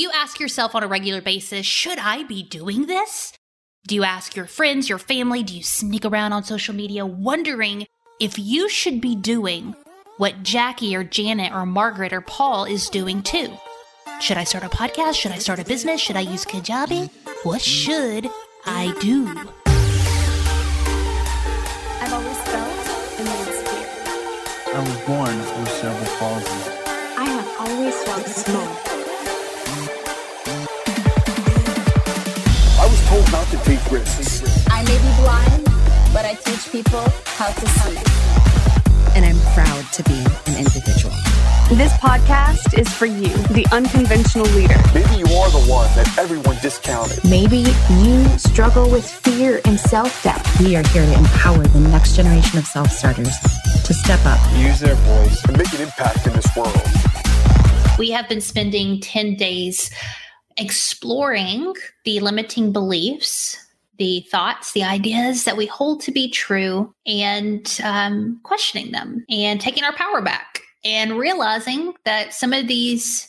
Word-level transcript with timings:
Do 0.00 0.04
you 0.04 0.12
ask 0.14 0.40
yourself 0.40 0.74
on 0.74 0.82
a 0.82 0.86
regular 0.86 1.20
basis, 1.20 1.66
should 1.66 1.98
I 1.98 2.22
be 2.22 2.42
doing 2.42 2.86
this? 2.86 3.34
Do 3.86 3.94
you 3.94 4.02
ask 4.02 4.34
your 4.34 4.46
friends, 4.46 4.88
your 4.88 4.96
family? 4.96 5.42
Do 5.42 5.54
you 5.54 5.62
sneak 5.62 6.06
around 6.06 6.32
on 6.32 6.42
social 6.42 6.74
media 6.74 7.04
wondering 7.04 7.86
if 8.18 8.38
you 8.38 8.70
should 8.70 9.02
be 9.02 9.14
doing 9.14 9.74
what 10.16 10.42
Jackie 10.42 10.96
or 10.96 11.04
Janet 11.04 11.52
or 11.52 11.66
Margaret 11.66 12.14
or 12.14 12.22
Paul 12.22 12.64
is 12.64 12.88
doing 12.88 13.20
too? 13.22 13.52
Should 14.22 14.38
I 14.38 14.44
start 14.44 14.64
a 14.64 14.70
podcast? 14.70 15.16
Should 15.16 15.32
I 15.32 15.38
start 15.38 15.58
a 15.58 15.66
business? 15.66 16.00
Should 16.00 16.16
I 16.16 16.20
use 16.20 16.46
Kajabi? 16.46 17.10
What 17.42 17.60
should 17.60 18.26
I 18.64 18.96
do? 19.02 19.26
I've 22.00 22.12
always 22.14 22.38
felt 22.48 22.88
and 23.18 23.28
needed 23.28 23.54
fear. 23.68 23.86
I 24.74 24.80
was 24.80 24.96
born 25.06 25.36
with 25.36 25.68
cerebral 25.72 26.16
palsy. 26.16 26.70
I 27.18 27.24
have 27.24 27.68
always 27.68 28.02
felt 28.04 28.26
small. 28.28 28.89
Told 33.10 33.32
not 33.32 33.46
to 33.48 33.56
take 33.64 33.82
risks. 33.90 34.40
I 34.70 34.84
may 34.84 34.96
be 35.02 35.10
blind, 35.20 35.64
but 36.14 36.24
I 36.24 36.34
teach 36.44 36.70
people 36.70 37.02
how 37.38 37.50
to 37.50 37.66
see. 37.82 37.98
And 39.16 39.26
I'm 39.26 39.40
proud 39.52 39.84
to 39.94 40.02
be 40.04 40.18
an 40.46 40.56
individual. 40.56 41.12
This 41.74 41.92
podcast 41.94 42.78
is 42.78 42.88
for 42.94 43.06
you, 43.06 43.34
the 43.58 43.66
unconventional 43.72 44.46
leader. 44.54 44.78
Maybe 44.94 45.16
you 45.16 45.26
are 45.26 45.50
the 45.50 45.66
one 45.66 45.88
that 45.96 46.06
everyone 46.18 46.56
discounted. 46.62 47.18
Maybe 47.28 47.74
you 47.98 48.24
struggle 48.38 48.88
with 48.88 49.10
fear 49.10 49.60
and 49.64 49.78
self 49.80 50.22
doubt. 50.22 50.46
We 50.60 50.76
are 50.76 50.86
here 50.94 51.04
to 51.04 51.14
empower 51.18 51.64
the 51.66 51.80
next 51.80 52.14
generation 52.14 52.60
of 52.60 52.66
self 52.66 52.92
starters 52.92 53.34
to 53.86 53.92
step 53.92 54.24
up, 54.24 54.38
use 54.56 54.78
their 54.78 54.94
voice, 54.94 55.44
and 55.46 55.58
make 55.58 55.72
an 55.74 55.80
impact 55.80 56.28
in 56.28 56.32
this 56.32 56.48
world. 56.56 56.80
We 57.98 58.10
have 58.12 58.28
been 58.28 58.40
spending 58.40 59.00
10 59.00 59.34
days 59.34 59.90
exploring 60.56 61.74
the 62.04 62.20
limiting 62.20 62.72
beliefs, 62.72 63.56
the 63.98 64.26
thoughts, 64.30 64.72
the 64.72 64.82
ideas 64.82 65.44
that 65.44 65.56
we 65.56 65.66
hold 65.66 66.00
to 66.02 66.12
be 66.12 66.30
true, 66.30 66.94
and 67.06 67.78
um, 67.84 68.40
questioning 68.42 68.92
them 68.92 69.24
and 69.28 69.60
taking 69.60 69.84
our 69.84 69.94
power 69.94 70.22
back 70.22 70.60
and 70.84 71.18
realizing 71.18 71.92
that 72.04 72.32
some 72.32 72.52
of 72.52 72.66
these 72.66 73.28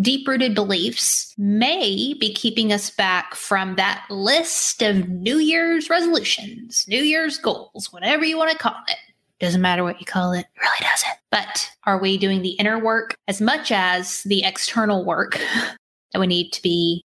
deep 0.00 0.26
rooted 0.26 0.54
beliefs 0.54 1.34
may 1.36 2.14
be 2.14 2.32
keeping 2.32 2.72
us 2.72 2.90
back 2.90 3.34
from 3.34 3.76
that 3.76 4.04
list 4.10 4.82
of 4.82 5.08
New 5.08 5.38
Year's 5.38 5.90
resolutions, 5.90 6.84
New 6.88 7.02
Year's 7.02 7.38
goals, 7.38 7.92
whatever 7.92 8.24
you 8.24 8.38
want 8.38 8.50
to 8.50 8.58
call 8.58 8.76
it. 8.88 8.96
Doesn't 9.40 9.60
matter 9.60 9.84
what 9.84 10.00
you 10.00 10.06
call 10.06 10.32
it, 10.32 10.40
it 10.40 10.60
really 10.60 10.80
doesn't. 10.80 11.18
But 11.30 11.70
are 11.84 12.00
we 12.00 12.18
doing 12.18 12.42
the 12.42 12.50
inner 12.50 12.82
work 12.82 13.16
as 13.28 13.40
much 13.40 13.70
as 13.70 14.22
the 14.24 14.44
external 14.44 15.04
work 15.04 15.40
that 16.12 16.20
we 16.20 16.26
need 16.26 16.50
to 16.52 16.62
be 16.62 17.04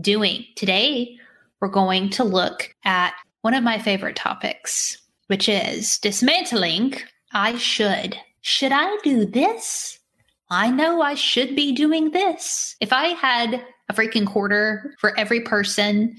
doing. 0.00 0.44
Today, 0.56 1.16
we're 1.60 1.68
going 1.68 2.10
to 2.10 2.24
look 2.24 2.74
at 2.84 3.14
one 3.42 3.54
of 3.54 3.64
my 3.64 3.78
favorite 3.78 4.16
topics, 4.16 4.98
which 5.26 5.48
is 5.48 5.98
dismantling 5.98 6.94
I 7.32 7.56
should. 7.56 8.16
Should 8.42 8.72
I 8.72 8.96
do 9.02 9.24
this? 9.24 9.98
I 10.50 10.70
know 10.70 11.00
I 11.00 11.14
should 11.14 11.56
be 11.56 11.72
doing 11.72 12.10
this. 12.10 12.76
If 12.80 12.92
I 12.92 13.08
had 13.08 13.64
a 13.88 13.94
freaking 13.94 14.26
quarter 14.26 14.94
for 14.98 15.16
every 15.18 15.40
person 15.40 16.14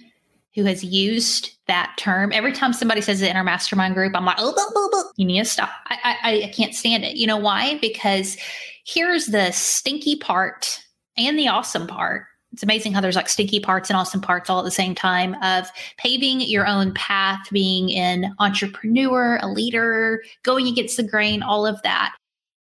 who 0.56 0.64
has 0.64 0.84
used 0.84 1.52
that 1.68 1.94
term, 1.98 2.32
every 2.32 2.52
time 2.52 2.74
somebody 2.74 3.02
says 3.02 3.22
it 3.22 3.30
in 3.30 3.38
our 3.38 3.44
mastermind 3.44 3.94
group, 3.94 4.16
I'm 4.16 4.26
like, 4.26 4.38
oh, 4.40 4.54
oh, 4.56 4.72
oh, 4.76 4.90
oh. 4.94 5.12
you 5.18 5.26
need 5.26 5.40
to 5.40 5.46
stop. 5.46 5.70
I, 5.88 6.18
I, 6.24 6.44
I 6.46 6.52
can't 6.56 6.74
stand 6.74 7.04
it. 7.04 7.16
You 7.16 7.28
know 7.28 7.38
why? 7.38 7.78
Because 7.80 8.38
here's 8.86 9.28
the 9.28 9.52
stinky 9.52 10.16
part 10.16 10.80
and 11.18 11.38
the 11.38 11.48
awesome 11.48 11.88
part 11.88 12.26
it's 12.54 12.64
amazing 12.64 12.94
how 12.94 13.02
there's 13.02 13.16
like 13.16 13.28
stinky 13.28 13.60
parts 13.60 13.90
and 13.90 13.98
awesome 13.98 14.22
parts 14.22 14.50
all 14.50 14.60
at 14.60 14.66
the 14.66 14.72
same 14.72 14.94
time 14.94 15.36
of 15.42 15.68
paving 15.98 16.40
your 16.42 16.68
own 16.68 16.94
path, 16.94 17.40
being 17.52 17.92
an 17.96 18.36
entrepreneur, 18.38 19.40
a 19.42 19.48
leader, 19.48 20.24
going 20.44 20.68
against 20.68 20.98
the 20.98 21.04
grain, 21.04 21.42
all 21.42 21.66
of 21.66 21.82
that. 21.82 22.16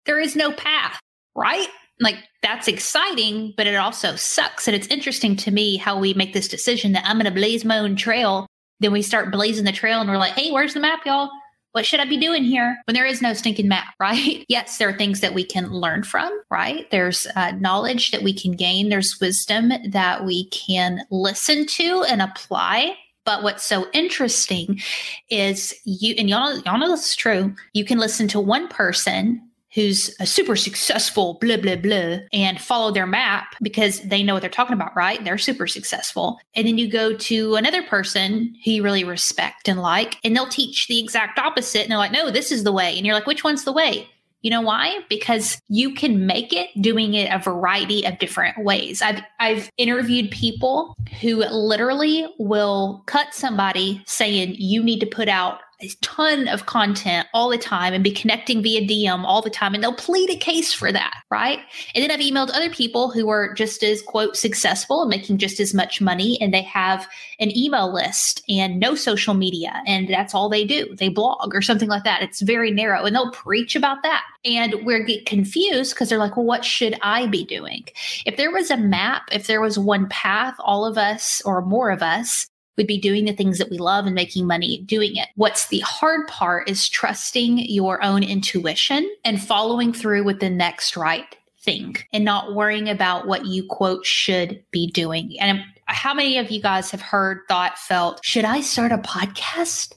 There 0.04 0.20
is 0.20 0.36
no 0.36 0.52
path, 0.52 1.00
right? 1.34 1.68
Like 2.00 2.16
that's 2.42 2.68
exciting, 2.68 3.54
but 3.56 3.66
it 3.66 3.76
also 3.76 4.14
sucks. 4.14 4.68
And 4.68 4.76
it's 4.76 4.86
interesting 4.88 5.36
to 5.36 5.50
me 5.50 5.78
how 5.78 5.98
we 5.98 6.12
make 6.12 6.34
this 6.34 6.48
decision 6.48 6.92
that 6.92 7.04
I'm 7.06 7.16
going 7.16 7.24
to 7.24 7.30
blaze 7.30 7.64
my 7.64 7.78
own 7.78 7.96
trail. 7.96 8.46
Then 8.80 8.92
we 8.92 9.00
start 9.00 9.32
blazing 9.32 9.64
the 9.64 9.72
trail 9.72 10.00
and 10.00 10.08
we're 10.08 10.18
like, 10.18 10.34
hey, 10.34 10.52
where's 10.52 10.74
the 10.74 10.80
map, 10.80 11.00
y'all? 11.06 11.30
What 11.72 11.86
should 11.86 12.00
I 12.00 12.04
be 12.04 12.16
doing 12.16 12.44
here 12.44 12.78
when 12.86 12.94
there 12.94 13.06
is 13.06 13.22
no 13.22 13.34
stinking 13.34 13.68
map, 13.68 13.94
right? 14.00 14.44
Yes, 14.48 14.78
there 14.78 14.88
are 14.88 14.96
things 14.96 15.20
that 15.20 15.34
we 15.34 15.44
can 15.44 15.70
learn 15.70 16.02
from, 16.02 16.30
right? 16.50 16.90
There's 16.90 17.26
uh, 17.36 17.52
knowledge 17.52 18.10
that 18.10 18.22
we 18.22 18.32
can 18.32 18.52
gain, 18.52 18.88
there's 18.88 19.18
wisdom 19.20 19.72
that 19.90 20.24
we 20.24 20.48
can 20.48 21.00
listen 21.10 21.66
to 21.66 22.04
and 22.08 22.22
apply. 22.22 22.96
But 23.24 23.42
what's 23.42 23.64
so 23.64 23.86
interesting 23.92 24.80
is 25.28 25.74
you, 25.84 26.14
and 26.16 26.30
y'all, 26.30 26.58
y'all 26.60 26.78
know 26.78 26.88
this 26.88 27.10
is 27.10 27.16
true. 27.16 27.54
You 27.74 27.84
can 27.84 27.98
listen 27.98 28.26
to 28.28 28.40
one 28.40 28.68
person 28.68 29.47
who's 29.78 30.12
a 30.18 30.26
super 30.26 30.56
successful, 30.56 31.38
blah, 31.40 31.56
blah, 31.56 31.76
blah, 31.76 32.18
and 32.32 32.60
follow 32.60 32.90
their 32.90 33.06
map 33.06 33.54
because 33.62 34.00
they 34.00 34.24
know 34.24 34.34
what 34.34 34.40
they're 34.40 34.50
talking 34.50 34.74
about, 34.74 34.96
right? 34.96 35.22
They're 35.22 35.38
super 35.38 35.68
successful. 35.68 36.40
And 36.56 36.66
then 36.66 36.78
you 36.78 36.90
go 36.90 37.14
to 37.14 37.54
another 37.54 37.84
person 37.84 38.56
who 38.64 38.72
you 38.72 38.82
really 38.82 39.04
respect 39.04 39.68
and 39.68 39.80
like, 39.80 40.16
and 40.24 40.34
they'll 40.34 40.48
teach 40.48 40.88
the 40.88 40.98
exact 40.98 41.38
opposite. 41.38 41.82
And 41.82 41.92
they're 41.92 41.98
like, 41.98 42.10
no, 42.10 42.28
this 42.28 42.50
is 42.50 42.64
the 42.64 42.72
way. 42.72 42.96
And 42.96 43.06
you're 43.06 43.14
like, 43.14 43.28
which 43.28 43.44
one's 43.44 43.62
the 43.62 43.72
way? 43.72 44.08
You 44.42 44.50
know 44.50 44.62
why? 44.62 44.98
Because 45.08 45.60
you 45.68 45.94
can 45.94 46.26
make 46.26 46.52
it 46.52 46.70
doing 46.80 47.14
it 47.14 47.32
a 47.32 47.38
variety 47.38 48.04
of 48.04 48.18
different 48.18 48.64
ways. 48.64 49.00
I've 49.02 49.20
I've 49.40 49.70
interviewed 49.76 50.30
people 50.30 50.96
who 51.20 51.36
literally 51.38 52.26
will 52.38 53.02
cut 53.06 53.34
somebody 53.34 54.02
saying 54.06 54.54
you 54.56 54.82
need 54.82 55.00
to 55.00 55.06
put 55.06 55.28
out 55.28 55.60
a 55.80 55.88
ton 56.00 56.48
of 56.48 56.66
content 56.66 57.28
all 57.32 57.48
the 57.48 57.58
time 57.58 57.94
and 57.94 58.02
be 58.02 58.10
connecting 58.10 58.62
via 58.62 58.80
DM 58.80 59.24
all 59.24 59.40
the 59.40 59.50
time. 59.50 59.74
And 59.74 59.82
they'll 59.82 59.92
plead 59.92 60.28
a 60.28 60.36
case 60.36 60.72
for 60.72 60.90
that, 60.90 61.22
right? 61.30 61.60
And 61.94 62.02
then 62.02 62.10
I've 62.10 62.18
emailed 62.18 62.50
other 62.52 62.70
people 62.70 63.10
who 63.10 63.28
are 63.28 63.54
just 63.54 63.84
as, 63.84 64.02
quote, 64.02 64.36
successful 64.36 65.02
and 65.02 65.10
making 65.10 65.38
just 65.38 65.60
as 65.60 65.74
much 65.74 66.00
money. 66.00 66.36
And 66.40 66.52
they 66.52 66.62
have 66.62 67.06
an 67.38 67.56
email 67.56 67.92
list 67.92 68.42
and 68.48 68.80
no 68.80 68.96
social 68.96 69.34
media. 69.34 69.80
And 69.86 70.08
that's 70.08 70.34
all 70.34 70.48
they 70.48 70.64
do. 70.64 70.96
They 70.96 71.08
blog 71.08 71.54
or 71.54 71.62
something 71.62 71.88
like 71.88 72.04
that. 72.04 72.22
It's 72.22 72.42
very 72.42 72.72
narrow 72.72 73.04
and 73.04 73.14
they'll 73.14 73.30
preach 73.30 73.76
about 73.76 74.02
that. 74.02 74.24
And 74.44 74.74
we're 74.84 75.04
get 75.04 75.26
confused 75.26 75.94
because 75.94 76.08
they're 76.08 76.18
like, 76.18 76.36
well, 76.36 76.46
what 76.46 76.64
should 76.64 76.96
I 77.02 77.26
be 77.28 77.44
doing? 77.44 77.84
If 78.26 78.36
there 78.36 78.50
was 78.50 78.70
a 78.72 78.76
map, 78.76 79.28
if 79.30 79.46
there 79.46 79.60
was 79.60 79.78
one 79.78 80.08
path, 80.08 80.56
all 80.58 80.84
of 80.84 80.98
us 80.98 81.40
or 81.44 81.62
more 81.62 81.90
of 81.90 82.02
us 82.02 82.48
would 82.78 82.86
be 82.86 82.98
doing 82.98 83.26
the 83.26 83.34
things 83.34 83.58
that 83.58 83.70
we 83.70 83.76
love 83.76 84.06
and 84.06 84.14
making 84.14 84.46
money 84.46 84.78
doing 84.86 85.16
it. 85.16 85.28
What's 85.34 85.68
the 85.68 85.80
hard 85.80 86.26
part 86.28 86.70
is 86.70 86.88
trusting 86.88 87.58
your 87.58 88.02
own 88.02 88.22
intuition 88.22 89.06
and 89.24 89.42
following 89.42 89.92
through 89.92 90.24
with 90.24 90.40
the 90.40 90.48
next 90.48 90.96
right 90.96 91.36
thing 91.60 91.96
and 92.12 92.24
not 92.24 92.54
worrying 92.54 92.88
about 92.88 93.26
what 93.26 93.44
you 93.44 93.66
quote 93.68 94.06
should 94.06 94.64
be 94.70 94.90
doing. 94.90 95.36
And 95.40 95.60
how 95.86 96.14
many 96.14 96.38
of 96.38 96.50
you 96.50 96.62
guys 96.62 96.90
have 96.90 97.02
heard, 97.02 97.40
thought, 97.48 97.78
felt, 97.78 98.24
should 98.24 98.44
I 98.44 98.60
start 98.60 98.92
a 98.92 98.98
podcast? 98.98 99.94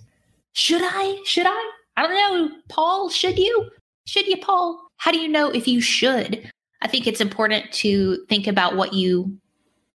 Should 0.53 0.81
I? 0.84 1.22
Should 1.25 1.46
I? 1.48 1.72
I 1.96 2.08
don't 2.08 2.13
know. 2.13 2.58
Paul, 2.68 3.09
should 3.09 3.38
you? 3.38 3.69
Should 4.06 4.28
you, 4.28 4.38
Paul? 4.38 4.81
How 4.98 5.12
do 5.12 5.19
you 5.19 5.28
know 5.28 5.50
if 5.50 5.68
you 5.68 5.81
should? 5.81 6.50
I 6.81 6.88
think 6.88 7.06
it's 7.06 7.22
important 7.22 7.72
to 7.74 8.25
think 8.28 8.48
about 8.48 8.75
what 8.75 8.94
you 8.94 9.38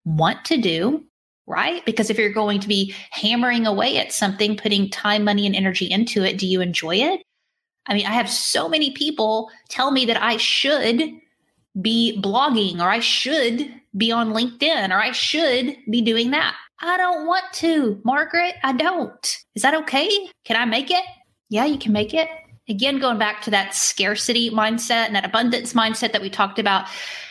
want 0.04 0.44
to 0.46 0.56
do 0.56 1.04
right? 1.46 1.84
Because 1.84 2.10
if 2.10 2.18
you're 2.18 2.32
going 2.32 2.60
to 2.60 2.68
be 2.68 2.94
hammering 3.10 3.66
away 3.66 3.98
at 3.98 4.12
something, 4.12 4.56
putting 4.56 4.90
time, 4.90 5.24
money, 5.24 5.46
and 5.46 5.54
energy 5.54 5.86
into 5.86 6.22
it, 6.24 6.38
do 6.38 6.46
you 6.46 6.60
enjoy 6.60 6.96
it? 6.96 7.22
I 7.86 7.94
mean, 7.94 8.06
I 8.06 8.12
have 8.12 8.28
so 8.28 8.68
many 8.68 8.90
people 8.90 9.50
tell 9.68 9.90
me 9.90 10.06
that 10.06 10.20
I 10.20 10.38
should 10.38 11.12
be 11.80 12.20
blogging 12.22 12.80
or 12.80 12.88
I 12.88 13.00
should 13.00 13.72
be 13.96 14.10
on 14.10 14.32
LinkedIn 14.32 14.90
or 14.90 15.00
I 15.00 15.12
should 15.12 15.76
be 15.88 16.02
doing 16.02 16.32
that. 16.32 16.56
I 16.80 16.96
don't 16.96 17.26
want 17.26 17.44
to, 17.54 18.00
Margaret. 18.04 18.54
I 18.62 18.72
don't. 18.72 19.36
Is 19.54 19.62
that 19.62 19.74
okay? 19.74 20.10
Can 20.44 20.56
I 20.56 20.64
make 20.64 20.90
it? 20.90 21.04
Yeah, 21.48 21.64
you 21.64 21.78
can 21.78 21.92
make 21.92 22.12
it. 22.12 22.28
Again, 22.68 22.98
going 22.98 23.18
back 23.18 23.42
to 23.42 23.50
that 23.50 23.74
scarcity 23.74 24.50
mindset 24.50 25.06
and 25.06 25.14
that 25.14 25.24
abundance 25.24 25.72
mindset 25.72 26.12
that 26.12 26.22
we 26.22 26.28
talked 26.28 26.58
about 26.58 26.88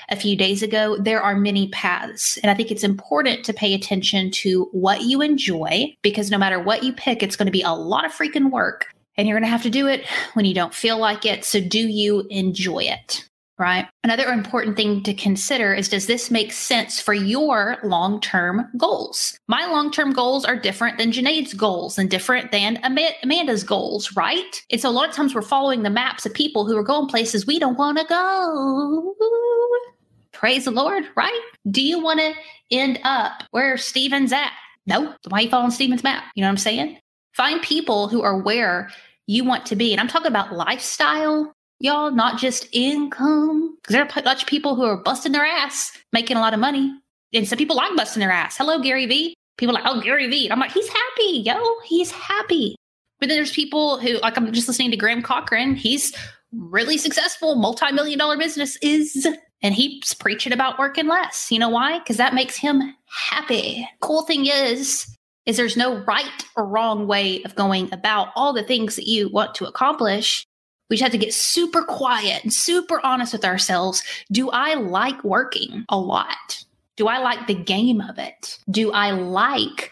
a 0.10 0.16
few 0.16 0.38
days 0.38 0.64
ago, 0.64 0.98
there 0.98 1.22
are 1.22 1.36
many 1.36 1.68
paths. 1.70 2.38
And 2.38 2.50
I 2.50 2.54
think 2.54 2.72
it's 2.72 2.84
important 2.84 3.44
to 3.46 3.54
pay 3.54 3.74
attention 3.74 4.32
to 4.32 4.70
what 4.72 5.02
you 5.02 5.22
enjoy 5.22 5.94
because 6.02 6.32
no 6.32 6.38
matter 6.38 6.60
what 6.60 6.84
you 6.84 6.94
pick, 6.94 7.22
it's 7.22 7.36
going 7.36 7.48
to 7.48 7.52
be 7.52 7.64
a 7.64 7.72
lot 7.72 8.06
of 8.06 8.14
freaking 8.14 8.52
work. 8.52 8.88
And 9.18 9.28
you're 9.28 9.36
going 9.36 9.48
to 9.48 9.50
have 9.50 9.64
to 9.64 9.70
do 9.70 9.88
it 9.88 10.06
when 10.34 10.46
you 10.46 10.54
don't 10.54 10.74
feel 10.74 10.98
like 10.98 11.26
it. 11.26 11.46
So, 11.46 11.62
do 11.62 11.80
you 11.80 12.28
enjoy 12.30 12.80
it? 12.80 13.28
Right? 13.58 13.88
Another 14.04 14.28
important 14.28 14.76
thing 14.76 15.02
to 15.04 15.14
consider 15.14 15.74
is 15.74 15.90
does 15.90 16.08
this 16.08 16.30
make 16.30 16.52
sense 16.52 17.00
for 17.00 17.14
your 17.14 17.78
long 17.84 18.20
term 18.20 18.70
goals? 18.78 19.40
My 19.48 19.66
long 19.66 19.92
term 19.92 20.14
goals 20.14 20.46
are 20.46 20.56
different 20.56 20.98
than 20.98 21.12
Janae's 21.12 21.54
goals 21.54 21.98
and 21.98 22.10
different 22.10 22.52
than 22.52 22.80
Amanda's 22.84 23.64
goals, 23.64 24.16
right? 24.16 24.62
And 24.72 24.82
so 24.82 24.90
a 24.90 24.92
lot 24.92 25.10
of 25.10 25.16
times 25.16 25.34
we're 25.34 25.42
following 25.42 25.84
the 25.84 25.90
maps 25.90 26.26
of 26.26 26.34
people 26.34 26.66
who 26.66 26.78
are 26.78 26.84
going 26.84 27.08
places 27.08 27.48
we 27.48 27.60
don't 27.60 27.78
want 27.78 27.98
to 27.98 28.06
go 28.06 29.16
Praise 30.36 30.66
the 30.66 30.72
Lord, 30.72 31.06
right? 31.16 31.42
Do 31.72 31.82
you 31.82 32.04
want 32.04 32.20
to 32.20 32.34
end 32.70 33.00
up 33.04 33.44
where 33.52 33.78
Steven's 33.78 34.34
at? 34.34 34.52
No. 34.86 35.16
Why 35.30 35.40
you 35.40 35.50
follow 35.50 35.70
Steven's 35.70 36.04
map? 36.04 36.26
You 36.36 36.42
know 36.42 36.48
what 36.48 36.52
I'm 36.52 36.58
saying? 36.58 37.00
Find 37.34 37.62
people 37.62 38.10
who 38.10 38.22
are 38.22 38.38
where 38.38 38.90
you 39.28 39.46
want 39.46 39.66
to 39.68 39.76
be. 39.76 39.92
And 39.92 40.02
I'm 40.02 40.10
talking 40.10 40.28
about 40.28 40.54
lifestyle, 40.54 41.55
y'all, 41.80 42.12
not 42.12 42.40
just 42.40 42.68
income. 42.72 43.78
Because 43.82 43.94
there 43.94 44.04
are 44.04 44.10
a 44.16 44.22
bunch 44.22 44.44
of 44.44 44.48
people 44.48 44.76
who 44.76 44.84
are 44.84 44.98
busting 44.98 45.32
their 45.32 45.46
ass, 45.46 45.92
making 46.14 46.38
a 46.38 46.42
lot 46.42 46.54
of 46.54 46.60
money. 46.60 46.94
And 47.34 47.48
some 47.48 47.58
people 47.58 47.76
like 47.76 47.96
busting 47.96 48.22
their 48.22 48.32
ass. 48.32 48.58
Hello, 48.58 48.80
Gary 48.80 49.06
Vee. 49.06 49.36
People 49.58 49.76
like, 49.76 49.84
oh, 49.86 50.02
Gary 50.02 50.28
Vee. 50.28 50.50
I'm 50.52 50.60
like, 50.60 50.72
he's 50.72 50.88
happy, 50.88 51.40
yo. 51.40 51.80
He's 51.86 52.12
happy. 52.12 52.76
But 53.20 53.30
then 53.30 53.38
there's 53.38 53.52
people 53.52 54.00
who, 54.00 54.20
like, 54.20 54.38
I'm 54.38 54.52
just 54.52 54.68
listening 54.68 54.92
to 54.92 54.98
Graham 54.98 55.22
Cochrane. 55.22 55.76
He's 55.76 56.14
really 56.52 56.98
successful, 56.98 57.56
multi 57.56 57.92
million 57.92 58.20
dollar 58.20 58.38
business 58.38 58.78
is, 58.82 59.28
and 59.62 59.74
he's 59.74 60.14
preaching 60.14 60.54
about 60.54 60.80
working 60.80 61.08
less. 61.08 61.52
You 61.52 61.60
know 61.60 61.70
why? 61.70 62.00
Because 62.00 62.18
that 62.18 62.34
makes 62.34 62.58
him 62.58 62.82
happy. 63.06 63.88
Cool 64.02 64.24
thing 64.24 64.46
is, 64.46 65.08
is 65.46 65.58
there's 65.58 65.78
no 65.78 66.04
right 66.06 66.46
or 66.56 66.66
wrong 66.66 67.08
way 67.08 67.44
of 67.44 67.56
going 67.56 67.92
about 67.94 68.30
all 68.36 68.54
the 68.54 68.64
things 68.64 68.96
that 68.96 69.08
you 69.08 69.30
want 69.30 69.56
to 69.56 69.66
accomplish. 69.66 70.46
We 70.90 70.98
just 70.98 71.04
have 71.04 71.12
to 71.12 71.18
get 71.18 71.34
super 71.34 71.84
quiet 71.84 72.44
and 72.44 72.54
super 72.54 73.04
honest 73.04 73.34
with 73.34 73.46
ourselves. 73.46 74.04
Do 74.32 74.50
I 74.52 74.76
like 74.76 75.24
working 75.24 75.86
a 75.90 75.98
lot? 75.98 76.64
Do 76.96 77.08
I 77.08 77.18
like 77.18 77.48
the 77.48 77.56
game 77.56 78.02
of 78.02 78.18
it? 78.20 78.60
Do 78.70 78.92
I 78.92 79.12
like 79.12 79.92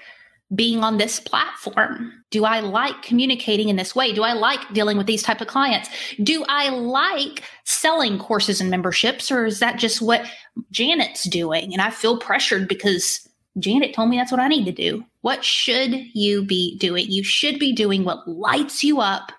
being 0.54 0.84
on 0.84 0.98
this 0.98 1.20
platform? 1.20 2.14
Do 2.30 2.46
I 2.46 2.60
like 2.60 3.02
communicating 3.02 3.70
in 3.70 3.76
this 3.76 3.96
way? 3.96 4.14
Do 4.14 4.24
I 4.24 4.34
like 4.34 4.60
dealing 4.74 4.98
with 4.98 5.08
these 5.08 5.24
type 5.24 5.42
of 5.42 5.48
clients? 5.48 5.90
Do 6.22 6.46
I 6.48 6.70
like 6.70 7.44
selling 7.66 8.20
courses 8.20 8.62
and 8.62 8.70
memberships 8.70 9.32
or 9.32 9.46
is 9.46 9.60
that 9.60 9.80
just 9.80 10.02
what 10.02 10.26
Janet's 10.72 11.24
doing 11.24 11.74
and 11.74 11.82
I 11.82 11.90
feel 11.90 12.20
pressured 12.20 12.68
because 12.68 13.28
Janet 13.60 13.94
told 13.94 14.10
me 14.10 14.18
that's 14.18 14.32
what 14.32 14.42
I 14.42 14.48
need 14.48 14.66
to 14.66 14.72
do. 14.72 15.06
What 15.22 15.44
should 15.44 15.94
you 16.14 16.44
be 16.44 16.78
doing? 16.78 17.06
You 17.10 17.24
should 17.24 17.60
be 17.60 17.72
doing 17.72 18.04
what 18.04 18.28
lights 18.28 18.84
you 18.84 19.00
up 19.00 19.32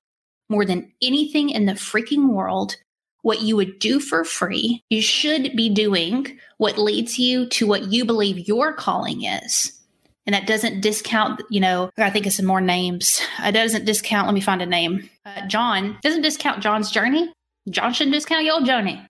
more 0.55 0.65
than 0.65 0.93
anything 1.03 1.51
in 1.51 1.67
the 1.67 1.73
freaking 1.73 2.29
world. 2.29 2.77
What 3.23 3.43
you 3.43 3.57
would 3.57 3.79
do 3.79 3.99
for 3.99 4.23
free. 4.23 4.83
You 4.89 5.03
should 5.03 5.57
be 5.57 5.69
doing 5.69 6.39
what 6.59 6.79
leads 6.79 7.19
you 7.19 7.49
to 7.49 7.67
what 7.67 7.91
you 7.91 8.05
believe 8.05 8.47
your 8.47 8.73
calling 8.73 9.25
is. 9.25 9.81
And 10.27 10.35
that 10.35 10.47
doesn't 10.47 10.81
discount, 10.81 11.43
you 11.51 11.61
know, 11.61 11.91
I 11.99 12.11
think 12.11 12.27
of 12.27 12.33
some 12.33 12.47
more 12.47 12.61
names. 12.61 13.21
It 13.43 13.53
doesn't 13.53 13.85
discount, 13.85 14.27
let 14.27 14.35
me 14.35 14.41
find 14.41 14.63
a 14.63 14.67
name. 14.67 15.09
Uh, 15.27 15.47
John 15.49 15.99
doesn't 16.03 16.23
discount 16.23 16.63
John's 16.63 16.91
journey. 16.91 17.33
John 17.69 17.93
shouldn't 17.93 18.15
discount 18.15 18.45
your 18.45 18.63
journey. 18.63 19.05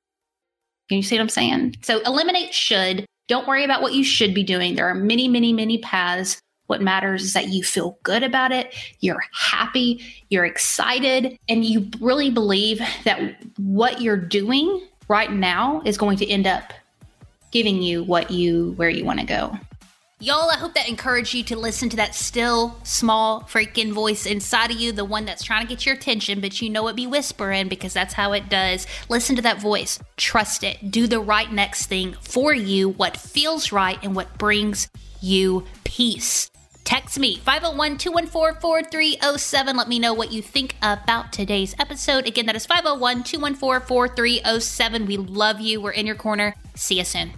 Can 0.88 0.96
you 0.96 1.02
see 1.02 1.16
what 1.16 1.22
I'm 1.22 1.28
saying? 1.28 1.76
So 1.82 2.00
eliminate 2.00 2.54
should 2.54 3.04
don't 3.28 3.48
worry 3.48 3.64
about 3.64 3.80
what 3.82 3.94
you 3.94 4.04
should 4.04 4.34
be 4.34 4.42
doing. 4.42 4.74
There 4.74 4.88
are 4.88 4.94
many, 4.94 5.28
many, 5.28 5.52
many 5.52 5.78
paths. 5.78 6.38
What 6.66 6.80
matters 6.80 7.22
is 7.22 7.32
that 7.34 7.48
you 7.48 7.62
feel 7.62 7.98
good 8.02 8.22
about 8.22 8.52
it, 8.52 8.74
you're 9.00 9.24
happy, 9.32 10.00
you're 10.30 10.46
excited, 10.46 11.38
and 11.48 11.64
you 11.64 11.90
really 12.00 12.30
believe 12.30 12.80
that 13.04 13.36
what 13.58 14.00
you're 14.00 14.16
doing 14.16 14.86
right 15.08 15.30
now 15.30 15.82
is 15.84 15.98
going 15.98 16.16
to 16.18 16.28
end 16.28 16.46
up 16.46 16.72
giving 17.50 17.82
you 17.82 18.02
what 18.02 18.30
you 18.30 18.72
where 18.72 18.88
you 18.88 19.04
want 19.04 19.20
to 19.20 19.26
go. 19.26 19.56
Y'all, 20.20 20.48
I 20.48 20.56
hope 20.56 20.74
that 20.74 20.88
encouraged 20.88 21.34
you 21.34 21.42
to 21.44 21.56
listen 21.56 21.90
to 21.90 21.96
that 21.96 22.14
still 22.14 22.78
small 22.82 23.42
freaking 23.42 23.92
voice 23.92 24.24
inside 24.24 24.70
of 24.70 24.78
you, 24.78 24.90
the 24.90 25.04
one 25.04 25.26
that's 25.26 25.42
trying 25.42 25.66
to 25.66 25.68
get 25.68 25.84
your 25.84 25.94
attention, 25.94 26.40
but 26.40 26.62
you 26.62 26.70
know 26.70 26.88
it 26.88 26.96
be 26.96 27.06
whispering 27.06 27.68
because 27.68 27.92
that's 27.92 28.14
how 28.14 28.32
it 28.32 28.48
does. 28.48 28.86
Listen 29.10 29.36
to 29.36 29.42
that 29.42 29.60
voice, 29.60 29.98
trust 30.16 30.64
it, 30.64 30.90
do 30.90 31.06
the 31.06 31.20
right 31.20 31.52
next 31.52 31.86
thing 31.86 32.14
for 32.22 32.54
you, 32.54 32.88
what 32.90 33.16
feels 33.16 33.70
right 33.70 33.98
and 34.02 34.14
what 34.16 34.38
brings 34.38 34.88
you 35.20 35.64
peace. 35.82 36.50
Text 36.84 37.18
me 37.18 37.36
501 37.38 37.98
214 37.98 38.60
4307. 38.60 39.76
Let 39.76 39.88
me 39.88 39.98
know 39.98 40.12
what 40.12 40.32
you 40.32 40.42
think 40.42 40.76
about 40.82 41.32
today's 41.32 41.74
episode. 41.78 42.26
Again, 42.26 42.46
that 42.46 42.56
is 42.56 42.66
501 42.66 43.24
214 43.24 43.86
4307. 43.86 45.06
We 45.06 45.16
love 45.16 45.60
you. 45.60 45.80
We're 45.80 45.92
in 45.92 46.06
your 46.06 46.14
corner. 46.14 46.54
See 46.74 46.98
you 46.98 47.04
soon. 47.04 47.32